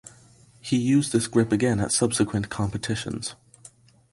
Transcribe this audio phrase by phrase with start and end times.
[0.61, 3.35] He used this grip again at subsequent competitions.